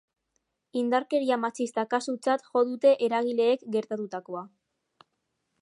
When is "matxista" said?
1.43-1.85